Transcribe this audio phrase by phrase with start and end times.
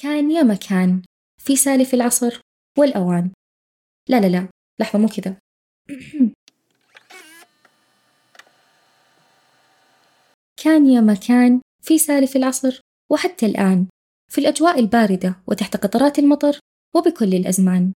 [0.00, 1.02] كان يا مكان
[1.40, 2.40] في سالف العصر
[2.78, 3.30] والأوان.
[4.08, 4.48] لا لا لا
[4.80, 5.36] لحظة مو كذا.
[10.62, 12.80] كان يا مكان في سالف العصر
[13.10, 13.86] وحتى الآن
[14.32, 16.58] في الأجواء الباردة وتحت قطرات المطر
[16.96, 17.92] وبكل الأزمان.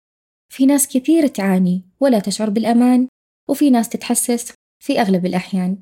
[0.52, 3.08] في ناس كثير تعاني ولا تشعر بالأمان
[3.48, 4.52] وفي ناس تتحسس
[4.84, 5.78] في أغلب الأحيان.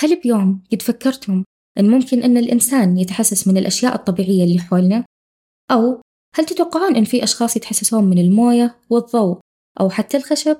[0.00, 1.44] هل بيوم قد فكرتم
[1.78, 5.04] أن ممكن أن الإنسان يتحسس من الأشياء الطبيعية اللي حولنا؟
[5.70, 6.00] أو
[6.36, 9.40] هل تتوقعون أن في أشخاص يتحسسون من الموية والضوء
[9.80, 10.56] أو حتى الخشب؟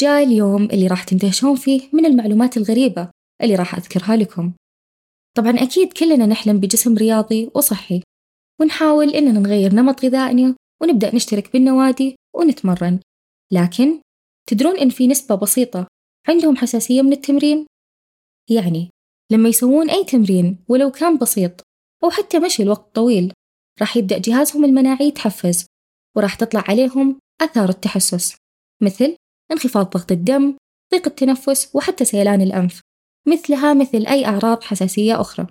[0.00, 3.10] جاء اليوم اللي راح تندهشون فيه من المعلومات الغريبة
[3.42, 4.52] اللي راح أذكرها لكم
[5.36, 8.02] طبعا أكيد كلنا نحلم بجسم رياضي وصحي
[8.60, 13.00] ونحاول إننا نغير نمط غذائنا ونبدأ نشترك بالنوادي ونتمرن
[13.52, 14.00] لكن
[14.48, 15.86] تدرون إن في نسبة بسيطة
[16.28, 17.66] عندهم حساسية من التمرين؟
[18.50, 18.90] يعني
[19.32, 21.62] لما يسوون أي تمرين ولو كان بسيط
[22.04, 23.32] أو حتى مشي لوقت طويل
[23.80, 25.66] راح يبدأ جهازهم المناعي يتحفز
[26.16, 28.36] وراح تطلع عليهم آثار التحسس
[28.82, 29.16] مثل
[29.52, 30.56] انخفاض ضغط الدم
[30.94, 32.80] ضيق التنفس وحتى سيلان الأنف
[33.28, 35.46] مثلها مثل أي أعراض حساسية أخرى.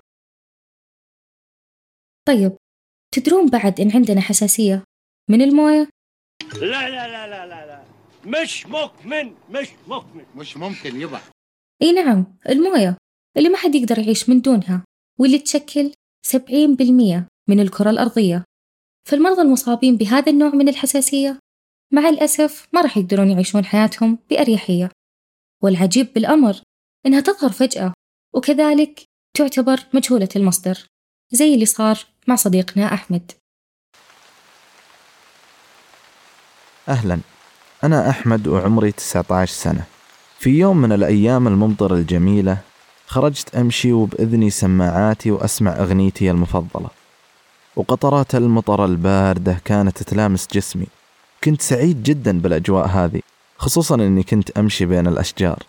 [2.27, 2.57] طيب
[3.15, 4.83] تدرون بعد إن عندنا حساسية
[5.29, 5.89] من الموية؟
[6.53, 7.83] لا لا لا لا لا لا.
[8.25, 10.25] مش مكمن مش مكمن.
[10.35, 11.21] مش ممكن يبا.
[11.81, 12.97] إي نعم الموية.
[13.37, 14.83] اللي ما حد يقدر يعيش من دونها
[15.19, 15.91] واللي تشكل
[16.27, 18.43] 70% من الكرة الأرضية.
[19.09, 21.39] فالمرضى المصابين بهذا النوع من الحساسية
[21.93, 24.89] مع الأسف ما راح يقدرون يعيشون حياتهم بأريحية.
[25.63, 26.61] والعجيب بالأمر
[27.05, 27.93] إنها تظهر فجأة
[28.35, 29.03] وكذلك
[29.37, 30.87] تعتبر مجهولة المصدر
[31.31, 33.31] زي اللي صار مع صديقنا أحمد.
[36.89, 37.19] أهلا.
[37.83, 39.85] أنا أحمد وعمري 19 سنة.
[40.39, 42.61] في يوم من الأيام الممطرة الجميلة
[43.11, 46.89] خرجت أمشي وبإذني سماعاتي وأسمع أغنيتي المفضلة.
[47.75, 50.87] وقطرات المطر الباردة كانت تلامس جسمي.
[51.43, 53.21] كنت سعيد جدا بالأجواء هذه
[53.57, 55.63] خصوصا أني كنت أمشي بين الأشجار.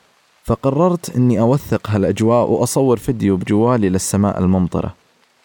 [0.45, 4.95] فقررت أني أوثق هالأجواء وأصور فيديو بجوالي للسماء الممطرة.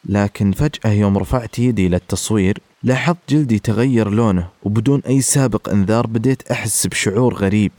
[0.05, 6.51] لكن فجأة يوم رفعت يدي للتصوير لاحظت جلدي تغير لونه وبدون أي سابق إنذار بديت
[6.51, 7.71] أحس بشعور غريب.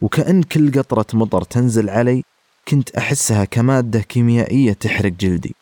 [0.00, 2.22] وكأن كل قطرة مطر تنزل علي
[2.68, 5.54] كنت أحسها كمادة كيميائية تحرق جلدي.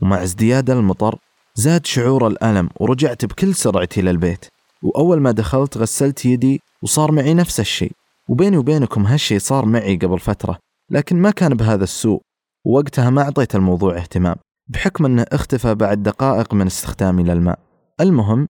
[0.00, 1.18] ومع ازدياد المطر
[1.54, 4.46] زاد شعور الألم ورجعت بكل سرعتي للبيت
[4.82, 7.92] وأول ما دخلت غسلت يدي وصار معي نفس الشيء.
[8.28, 10.58] وبيني وبينكم هالشيء صار معي قبل فترة
[10.90, 12.20] لكن ما كان بهذا السوء.
[12.66, 14.36] ووقتها ما أعطيت الموضوع اهتمام
[14.68, 17.58] بحكم أنه اختفى بعد دقائق من استخدامي للماء.
[18.00, 18.46] المهم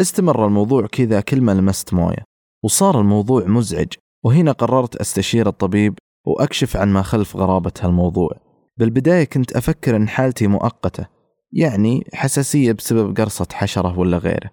[0.00, 2.24] استمر الموضوع كذا كل ما لمست موية.
[2.64, 3.88] وصار الموضوع مزعج
[4.24, 5.98] وهنا قررت أستشير الطبيب
[6.30, 8.30] وأكشف عن ما خلف غرابة هالموضوع.
[8.76, 11.06] بالبداية كنت أفكر أن حالتي مؤقتة
[11.52, 14.50] يعني حساسية بسبب قرصة حشرة ولا غيره.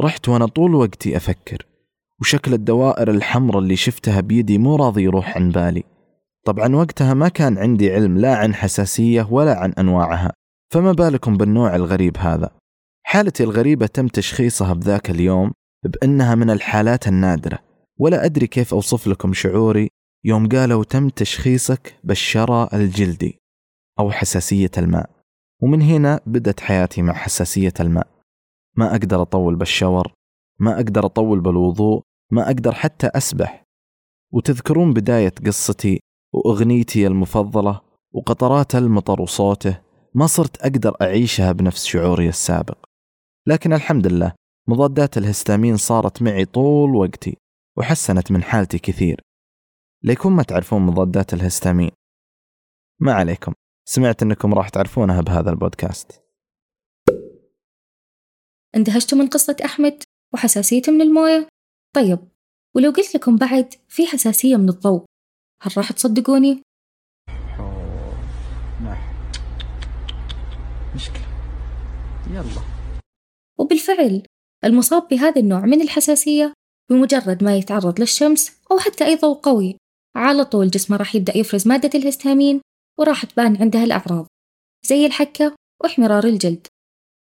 [0.00, 1.66] رحت وأنا طول وقتي أفكر
[2.20, 5.84] وشكل الدوائر الحمراء اللي شفتها بيدي مو راضي يروح عن بالي.
[6.44, 10.32] طبعا وقتها ما كان عندي علم لا عن حساسية ولا عن أنواعها
[10.72, 12.50] فما بالكم بالنوع الغريب هذا.
[13.02, 15.52] حالتي الغريبة تم تشخيصها بذاك اليوم
[15.84, 17.58] بأنها من الحالات النادرة
[17.98, 19.88] ولا أدري كيف أوصف لكم شعوري.
[20.24, 23.38] يوم قالوا تم تشخيصك بالشرى الجلدي
[23.98, 25.10] أو حساسية الماء.
[25.62, 28.06] ومن هنا بدت حياتي مع حساسية الماء.
[28.76, 30.12] ما أقدر أطول بالشاور
[30.60, 33.64] ما أقدر أطول بالوضوء ما أقدر حتى أسبح.
[34.32, 36.00] وتذكرون بداية قصتي
[36.34, 37.80] وأغنيتي المفضلة
[38.12, 39.80] وقطرات المطر وصوته
[40.14, 42.78] ما صرت أقدر أعيشها بنفس شعوري السابق.
[43.46, 44.32] لكن الحمد لله
[44.68, 47.36] مضادات الهستامين صارت معي طول وقتي
[47.78, 49.20] وحسنت من حالتي كثير.
[50.02, 51.90] ليكون ما تعرفون مضادات الهستامين.
[53.00, 53.52] ما عليكم.
[53.84, 56.22] سمعت إنكم راح تعرفونها بهذا البودكاست.
[58.76, 60.02] اندهشتوا من قصة أحمد
[60.34, 61.48] وحساسيته من الموية؟
[61.96, 62.18] طيب
[62.76, 65.04] ولو قلت لكم بعد في حساسية من الضوء
[65.62, 66.62] هل راح تصدقوني؟
[70.94, 71.26] مشكلة.
[72.30, 72.62] يلا.
[73.58, 74.22] وبالفعل
[74.64, 76.52] المصاب بهذا النوع من الحساسية
[76.90, 79.76] بمجرد ما يتعرض للشمس أو حتى أي ضوء قوي.
[80.16, 82.60] على طول جسمه راح يبدأ يفرز مادة الهستامين
[82.98, 84.26] وراح تبان عندها الأعراض
[84.86, 86.66] زي الحكة وإحمرار الجلد.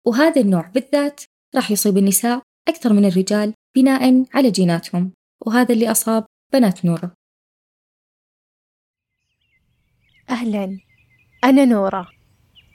[0.08, 1.22] وهذا النوع بالذات
[1.56, 5.12] راح يصيب النساء أكثر من الرجال بناء على جيناتهم
[5.46, 7.14] وهذا اللي أصاب بنات نورة
[10.30, 10.80] أهلا.
[11.44, 12.10] أنا نورة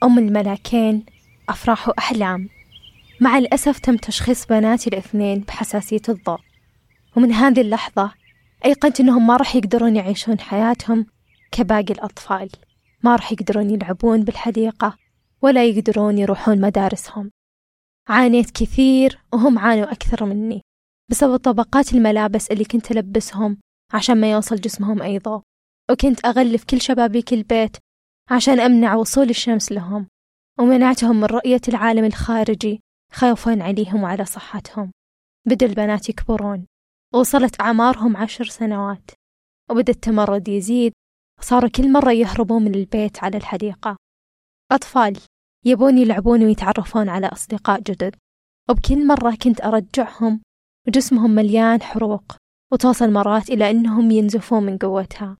[0.03, 1.05] أم الملاكين
[1.49, 2.49] أفراح وأحلام.
[3.21, 6.39] مع الأسف تم تشخيص بناتي الاثنين بحساسية الضوء.
[7.17, 8.13] ومن هذه اللحظة
[8.65, 11.05] أيقنت أنهم ما راح يقدرون يعيشون حياتهم
[11.51, 12.49] كباقي الأطفال.
[13.03, 14.97] ما راح يقدرون يلعبون بالحديقة
[15.41, 17.31] ولا يقدرون يروحون مدارسهم.
[18.09, 20.61] عانيت كثير وهم عانوا أكثر مني
[21.11, 23.57] بسبب طبقات الملابس اللي كنت ألبسهم
[23.93, 25.41] عشان ما يوصل جسمهم أي ضوء
[25.91, 27.77] وكنت أغلف كل شبابيك البيت
[28.31, 30.07] عشان أمنع وصول الشمس لهم
[30.59, 32.81] ومنعتهم من رؤية العالم الخارجي
[33.11, 34.91] خوفا عليهم وعلى صحتهم.
[35.47, 36.65] بدأ البنات يكبرون.
[37.15, 39.11] وصلت أعمارهم عشر سنوات.
[39.71, 40.93] وبدأ التمرد يزيد.
[41.41, 43.97] صاروا كل مرة يهربون من البيت على الحديقة.
[44.71, 45.17] أطفال
[45.65, 48.15] يبون يلعبون ويتعرفون على أصدقاء جدد.
[48.69, 50.41] وبكل مرة كنت أرجعهم
[50.87, 52.35] وجسمهم مليان حروق.
[52.73, 55.37] وتوصل مرات إلى أنهم ينزفون من قوتها.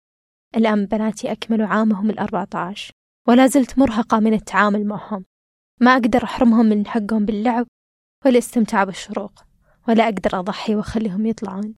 [0.56, 2.92] الآن بناتي أكملوا عامهم الأربعة عشر
[3.28, 5.26] ولا زلت مرهقة من التعامل معهم.
[5.82, 7.68] ما أقدر أحرمهم من حقهم باللعب
[8.26, 9.45] والاستمتاع بالشروق.
[9.88, 11.76] ولا أقدر أضحي وأخليهم يطلعون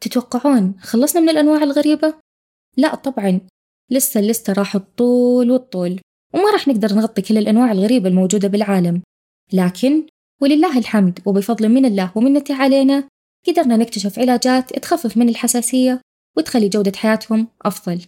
[0.00, 2.14] تتوقعون خلصنا من الأنواع الغريبة؟
[2.76, 3.40] لا طبعا
[3.90, 6.00] لسه اللستة راح الطول والطول
[6.34, 9.02] وما راح نقدر نغطي كل الأنواع الغريبة الموجودة بالعالم
[9.52, 10.06] لكن
[10.42, 13.08] ولله الحمد وبفضل من الله ومنته علينا
[13.46, 16.00] قدرنا نكتشف علاجات تخفف من الحساسية
[16.36, 18.06] وتخلي جودة حياتهم أفضل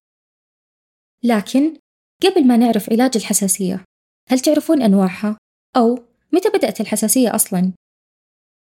[1.25, 1.77] لكن
[2.23, 3.85] قبل ما نعرف علاج الحساسية
[4.29, 5.39] هل تعرفون أنواعها؟
[5.77, 5.99] أو
[6.33, 7.73] متى بدأت الحساسية أصلاً؟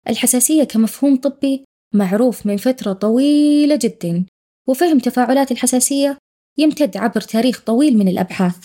[0.08, 1.64] الحساسية كمفهوم طبي
[1.94, 4.26] معروف من فترة طويلة جداً
[4.68, 6.18] وفهم تفاعلات الحساسية
[6.58, 8.56] يمتد عبر تاريخ طويل من الأبحاث.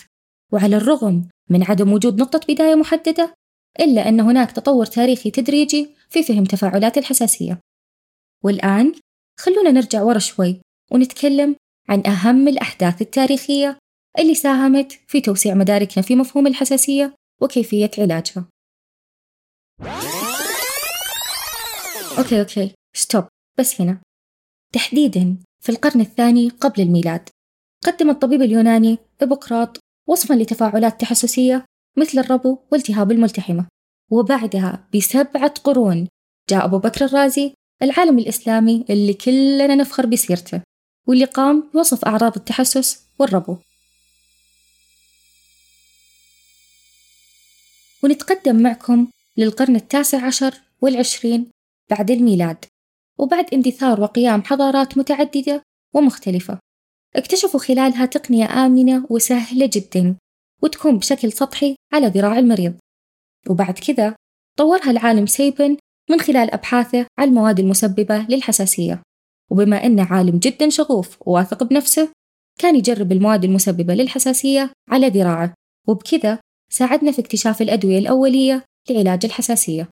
[0.52, 3.34] وعلى الرغم من عدم وجود نقطة بداية محددة
[3.80, 7.60] إلا أن هناك تطور تاريخي تدريجي في فهم تفاعلات الحساسية.
[8.44, 8.92] والآن
[9.40, 10.60] خلونا نرجع ورا شوي
[10.92, 11.56] ونتكلم
[11.88, 13.78] عن أهم الأحداث التاريخية
[14.18, 18.48] اللي ساهمت في توسيع مداركنا في مفهوم الحساسية وكيفية علاجها.
[22.18, 22.74] okay okay.
[22.94, 23.24] stop.
[23.58, 24.00] بس هنا.
[24.72, 27.28] تحديدا في القرن الثاني قبل الميلاد
[27.84, 29.78] قدم الطبيب اليوناني إبوقراط
[30.08, 31.64] وصفا لتفاعلات تحسسية
[31.96, 33.66] مثل الربو والتهاب الملتحمة.
[34.10, 36.08] وبعدها بسبعة قرون
[36.50, 37.52] جاء أبو بكر الرازي
[37.82, 40.62] العالم الإسلامي اللي كلنا نفخر بسيرته
[41.06, 43.56] واللي قام بوصف أعراض التحسس والربو.
[48.02, 49.08] ونتقدم معكم
[49.38, 51.50] للقرن التاسع عشر والعشرين
[51.90, 52.64] بعد الميلاد
[53.18, 55.62] وبعد اندثار وقيام حضارات متعددة
[55.94, 56.58] ومختلفة.
[57.16, 60.16] اكتشفوا خلالها تقنية آمنة وسهلة جدا
[60.62, 62.74] وتكون بشكل سطحي على ذراع المريض.
[63.50, 64.16] وبعد كذا
[64.58, 65.76] طورها العالم سيبن
[66.10, 69.02] من خلال أبحاثه على المواد المسببة للحساسية.
[69.50, 72.08] وبما أنه عالم جدا شغوف وواثق بنفسه
[72.58, 75.54] كان يجرب المواد المسببة للحساسية على ذراعه.
[75.88, 76.38] وبكذا
[76.72, 79.88] ساعدنا في اكتشاف الأدوية الأولية لعلاج الحساسية.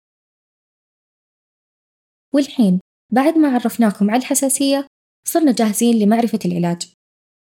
[2.35, 2.81] والحين
[3.13, 4.87] بعد ما عرفناكم على الحساسية
[5.27, 6.93] صرنا جاهزين لمعرفة العلاج.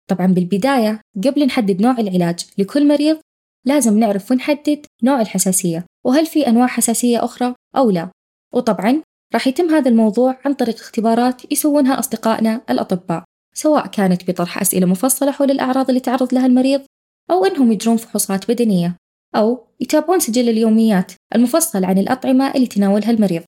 [0.09, 3.19] طبعا بالبداية قبل نحدد نوع العلاج لكل مريض
[3.65, 8.11] لازم نعرف ونحدد نوع الحساسية وهل في أنواع حساسية أخرى أو لا.
[8.53, 9.01] وطبعا
[9.33, 13.23] راح يتم هذا الموضوع عن طريق اختبارات يسوونها أصدقائنا الأطباء
[13.55, 16.81] سواء كانت بطرح أسئلة مفصلة حول الأعراض اللي تعرض لها المريض
[17.31, 18.97] أو أنهم يجرون فحوصات بدنية.
[19.35, 23.43] أو يتابعون سجل اليوميات المفصل عن الأطعمة اللي تناولها المريض.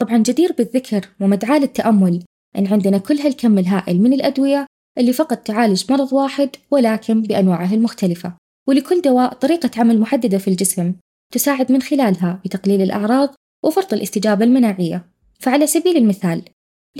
[0.00, 2.24] طبعا جدير بالذكر ومدعاة للتأمل
[2.58, 4.66] أن عندنا كل هالكم الهائل من الأدوية
[4.98, 8.36] اللي فقط تعالج مرض واحد ولكن بأنواعه المختلفة.
[8.68, 10.94] ولكل دواء طريقة عمل محددة في الجسم
[11.32, 13.34] تساعد من خلالها بتقليل الأعراض
[13.64, 15.06] وفرط الاستجابة المناعية.
[15.40, 16.42] فعلى سبيل المثال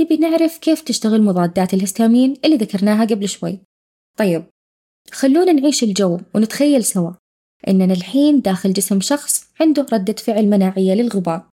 [0.00, 3.60] نبي نعرف كيف تشتغل مضادات الهستامين اللي ذكرناها قبل شوي.
[4.18, 4.44] طيب
[5.12, 7.12] خلونا نعيش الجو ونتخيل سوا.
[7.68, 11.48] إننا الحين داخل جسم شخص عنده ردة فعل مناعية للغبار.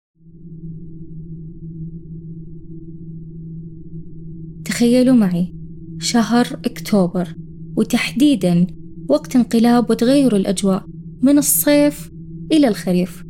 [4.65, 5.55] تخيلوا معي
[5.99, 7.35] شهر أكتوبر
[7.77, 8.67] وتحديدا
[9.09, 10.85] وقت انقلاب وتغير الأجواء
[11.23, 12.11] من الصيف
[12.53, 13.25] إلى الخريف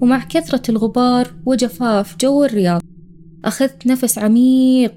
[0.00, 2.82] ومع كثرة الغبار وجفاف جو الرياض
[3.44, 4.94] أخذت نفس عميق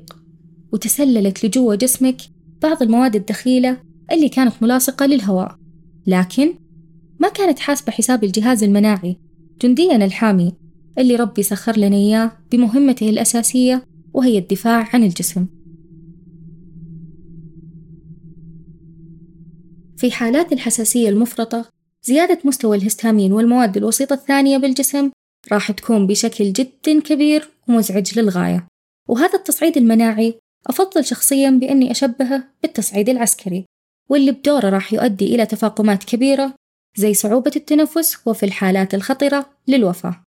[0.74, 2.18] وتسللت لجوا جسمك
[2.62, 3.78] بعض المواد الدخيلة
[4.12, 5.56] اللي كانت ملاصقة للهواء.
[6.08, 6.54] لكن
[7.20, 9.18] ما كانت حاسبة حساب الجهاز المناعي
[9.62, 10.54] جندينا الحامي
[10.98, 13.84] اللي ربي سخر لنا إياه بمهمته الأساسية
[14.14, 15.48] وهي الدفاع عن الجسم.
[19.98, 21.66] في حالات الحساسية المفرطة
[22.04, 25.12] زيادة مستوى الهستامين والمواد الوسيطة الثانية بالجسم
[25.52, 28.68] راح تكون بشكل جدا كبير ومزعج للغاية.
[29.10, 33.66] وهذا التصعيد المناعي أفضل شخصيا بأني أشبهه بالتصعيد العسكري
[34.10, 36.54] واللي بدوره راح يؤدي إلى تفاقمات كبيرة
[37.00, 40.24] زي صعوبة التنفس وفي الحالات الخطرة للوفاة.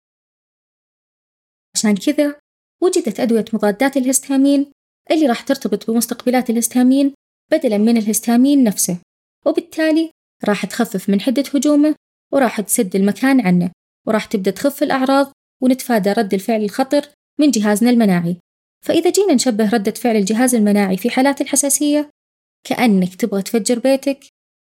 [1.75, 2.39] عشان كذا
[2.83, 4.71] وجدت أدوية مضادات الهستامين
[5.11, 7.13] اللي راح ترتبط بمستقبلات الهستامين
[7.51, 8.97] بدلا من الهستامين نفسه
[9.45, 10.11] وبالتالي
[10.45, 11.95] راح تخفف من حدة هجومه
[12.33, 13.71] وراح تسد المكان عنه
[14.07, 15.31] وراح تبدأ تخف الأعراض
[15.63, 17.09] ونتفادى رد الفعل الخطر
[17.39, 18.37] من جهازنا المناعي.
[18.85, 22.09] فإذا جينا نشبه ردة فعل الجهاز المناعي في حالات الحساسية
[22.63, 24.19] كأنك تبغى تفجر بيتك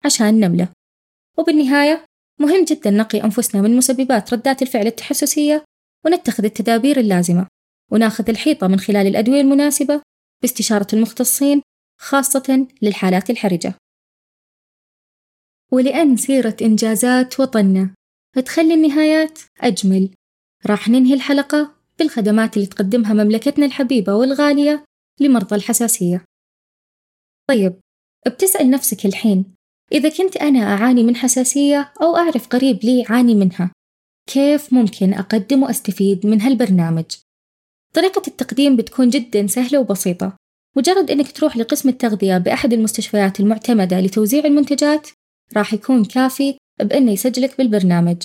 [0.05, 0.69] عشان نملة.
[1.39, 2.05] وبالنهاية
[2.41, 5.65] مهم جدا نقي أنفسنا من مسببات ردات الفعل التحسسية
[6.05, 7.47] ونتخذ التدابير اللازمة.
[7.91, 10.03] وناخذ الحيطة من خلال الأدوية المناسبة
[10.43, 11.63] باستشارة المختصين
[12.01, 13.75] خاصة للحالات الحرجة.
[15.73, 17.95] ولأن سيرة إنجازات وطننا
[18.45, 20.15] تخلي النهايات أجمل
[20.67, 24.85] راح ننهي الحلقة بالخدمات اللي تقدمها مملكتنا الحبيبة والغالية
[25.21, 26.25] لمرضى الحساسية.
[27.49, 27.81] طيب
[28.27, 29.55] بتسأل نفسك الحين
[29.93, 33.73] إذا كنت أنا أعاني من حساسية أو أعرف قريب لي يعاني منها
[34.27, 37.05] كيف ممكن أقدم وأستفيد من هالبرنامج؟
[37.95, 40.37] طريقة التقديم بتكون جدا سهلة وبسيطة.
[40.77, 45.09] مجرد إنك تروح لقسم التغذية بأحد المستشفيات المعتمدة لتوزيع المنتجات
[45.57, 48.17] راح يكون كافي بإنه يسجلك بالبرنامج.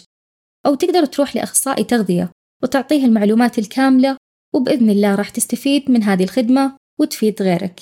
[0.65, 2.31] أو تقدر تروح لأخصائي تغذية
[2.63, 4.17] وتعطيه المعلومات الكاملة
[4.55, 7.81] وبإذن الله راح تستفيد من هذه الخدمة وتفيد غيرك.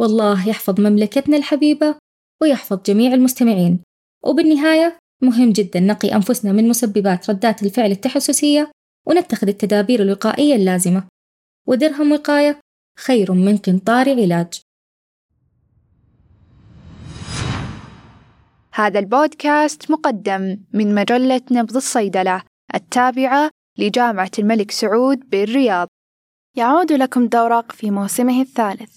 [0.00, 1.96] والله يحفظ مملكتنا الحبيبة.
[2.42, 3.80] ويحفظ جميع المستمعين.
[4.24, 8.70] وبالنهاية مهم جدا نقي أنفسنا من مسببات ردات الفعل التحسسية
[9.06, 11.04] ونتخذ التدابير الوقائية اللازمة.
[11.68, 12.60] ودرهم وقاية
[12.98, 14.60] خير من قنطار علاج.
[18.74, 22.42] هذا البودكاست مقدم من مجلة نبض الصيدلة
[22.74, 25.88] التابعة لجامعة الملك سعود بالرياض.
[26.56, 28.92] يعود لكم دورق في موسمه الثالث.